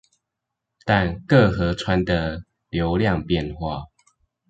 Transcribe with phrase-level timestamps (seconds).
[0.83, 3.85] 但各河川的流量變化